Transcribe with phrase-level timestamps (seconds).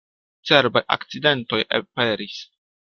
[0.49, 2.45] Cerbaj akcidentoj aperis.